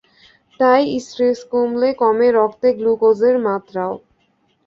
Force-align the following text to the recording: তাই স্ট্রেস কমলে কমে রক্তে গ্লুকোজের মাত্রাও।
তাই 0.59 0.83
স্ট্রেস 0.99 1.39
কমলে 1.51 1.89
কমে 2.01 2.27
রক্তে 2.37 2.67
গ্লুকোজের 2.79 3.35
মাত্রাও। 3.47 3.93